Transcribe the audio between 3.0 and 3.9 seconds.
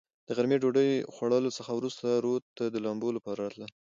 لپاره راتلل.